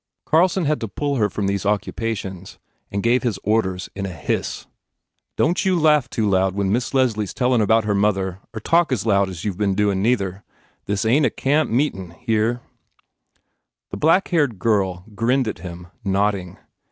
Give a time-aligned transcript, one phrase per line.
[0.25, 2.57] Carl son had to pull her from these occupations
[2.91, 4.65] and gave his orders in a hiss.
[5.37, 8.59] "Don t you laugh too loud when Miss Leslie s tellin about her mother or
[8.61, 10.43] talk as loud as you ve been doin, neither.
[10.87, 12.61] This ain t a camp meetin, hear?"
[13.91, 16.57] The black haired girl grinned at him, nodding.